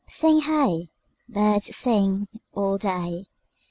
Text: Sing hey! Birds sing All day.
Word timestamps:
Sing 0.07 0.41
hey! 0.41 0.89
Birds 1.29 1.75
sing 1.77 2.27
All 2.53 2.79
day. 2.79 3.27